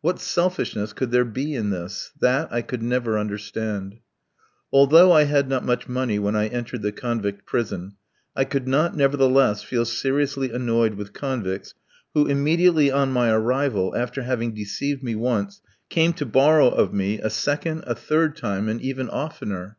[0.00, 2.10] What selfishness could there be in this?
[2.20, 3.98] That I could never understand.
[4.72, 7.94] Although I had not much money when I entered the convict prison,
[8.34, 11.74] I could not nevertheless feel seriously annoyed with convicts
[12.12, 17.20] who, immediately on my arrival, after having deceived me once, came to borrow of me
[17.20, 19.76] a second, a third time, and even oftener.